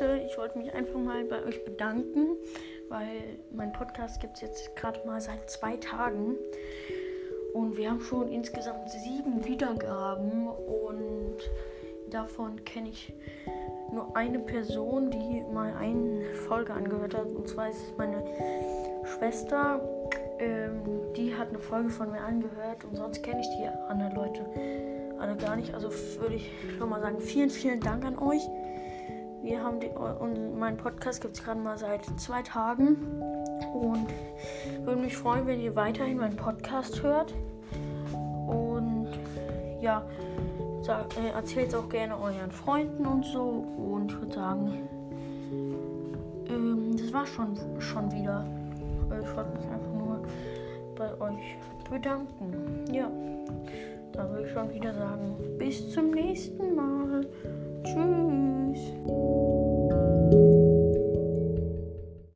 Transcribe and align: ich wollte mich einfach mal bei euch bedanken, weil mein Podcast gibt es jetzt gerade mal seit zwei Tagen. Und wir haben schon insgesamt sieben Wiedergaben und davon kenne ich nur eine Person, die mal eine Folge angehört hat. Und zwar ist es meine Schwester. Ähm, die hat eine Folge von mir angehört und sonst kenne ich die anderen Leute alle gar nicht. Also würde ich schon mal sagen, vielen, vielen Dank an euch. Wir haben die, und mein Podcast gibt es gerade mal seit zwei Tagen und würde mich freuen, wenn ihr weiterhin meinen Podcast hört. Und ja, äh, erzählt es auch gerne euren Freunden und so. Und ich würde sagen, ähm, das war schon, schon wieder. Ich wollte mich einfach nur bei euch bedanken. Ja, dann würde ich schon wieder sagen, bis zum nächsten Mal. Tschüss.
ich 0.00 0.38
wollte 0.38 0.58
mich 0.58 0.72
einfach 0.72 0.98
mal 0.98 1.24
bei 1.24 1.44
euch 1.44 1.64
bedanken, 1.64 2.36
weil 2.88 3.38
mein 3.50 3.72
Podcast 3.72 4.20
gibt 4.20 4.36
es 4.36 4.40
jetzt 4.40 4.76
gerade 4.76 5.00
mal 5.06 5.20
seit 5.20 5.50
zwei 5.50 5.76
Tagen. 5.76 6.36
Und 7.52 7.76
wir 7.76 7.90
haben 7.90 8.00
schon 8.00 8.32
insgesamt 8.32 8.88
sieben 8.90 9.44
Wiedergaben 9.44 10.48
und 10.48 11.36
davon 12.10 12.64
kenne 12.64 12.88
ich 12.88 13.12
nur 13.92 14.16
eine 14.16 14.38
Person, 14.38 15.10
die 15.10 15.42
mal 15.52 15.74
eine 15.74 16.34
Folge 16.48 16.72
angehört 16.72 17.14
hat. 17.14 17.26
Und 17.26 17.46
zwar 17.46 17.68
ist 17.68 17.76
es 17.76 17.96
meine 17.98 18.24
Schwester. 19.04 19.80
Ähm, 20.38 20.80
die 21.14 21.34
hat 21.34 21.50
eine 21.50 21.58
Folge 21.58 21.90
von 21.90 22.10
mir 22.10 22.22
angehört 22.22 22.84
und 22.84 22.96
sonst 22.96 23.22
kenne 23.22 23.40
ich 23.40 23.48
die 23.58 23.68
anderen 23.88 24.14
Leute 24.14 24.46
alle 25.18 25.36
gar 25.36 25.56
nicht. 25.56 25.74
Also 25.74 25.90
würde 26.18 26.34
ich 26.36 26.50
schon 26.78 26.88
mal 26.88 27.00
sagen, 27.00 27.20
vielen, 27.20 27.50
vielen 27.50 27.80
Dank 27.80 28.04
an 28.04 28.18
euch. 28.18 28.42
Wir 29.42 29.62
haben 29.62 29.80
die, 29.80 29.88
und 29.88 30.58
mein 30.58 30.76
Podcast 30.76 31.20
gibt 31.20 31.36
es 31.36 31.44
gerade 31.44 31.58
mal 31.58 31.76
seit 31.76 32.04
zwei 32.18 32.42
Tagen 32.42 32.96
und 33.74 34.06
würde 34.84 35.00
mich 35.00 35.16
freuen, 35.16 35.46
wenn 35.46 35.60
ihr 35.60 35.74
weiterhin 35.74 36.18
meinen 36.18 36.36
Podcast 36.36 37.02
hört. 37.02 37.34
Und 38.46 39.08
ja, 39.80 40.04
äh, 40.88 41.30
erzählt 41.34 41.68
es 41.68 41.74
auch 41.74 41.88
gerne 41.88 42.16
euren 42.16 42.52
Freunden 42.52 43.04
und 43.04 43.24
so. 43.24 43.42
Und 43.42 44.12
ich 44.12 44.18
würde 44.20 44.34
sagen, 44.34 44.88
ähm, 46.48 46.96
das 46.96 47.12
war 47.12 47.26
schon, 47.26 47.56
schon 47.80 48.12
wieder. 48.12 48.44
Ich 49.20 49.36
wollte 49.36 49.58
mich 49.58 49.66
einfach 49.66 49.92
nur 49.92 50.22
bei 50.96 51.20
euch 51.20 51.56
bedanken. 51.90 52.84
Ja, 52.92 53.10
dann 54.12 54.30
würde 54.30 54.46
ich 54.46 54.52
schon 54.52 54.72
wieder 54.72 54.94
sagen, 54.94 55.36
bis 55.58 55.92
zum 55.92 56.10
nächsten 56.12 56.76
Mal. 56.76 57.26
Tschüss. 57.82 58.41